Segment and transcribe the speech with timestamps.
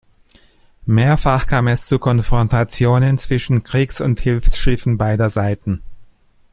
[0.87, 5.83] Mehrfach kam es zu Konfrontationen zwischen Kriegs- und Hilfsschiffen beider Seiten.